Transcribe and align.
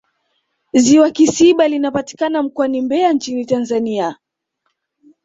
ziwa 0.73 1.09
kisiba 1.11 1.67
linapatikana 1.67 2.43
mkoani 2.43 2.81
mbeya 2.81 3.13
nchini 3.13 3.45
tanzania 3.45 4.15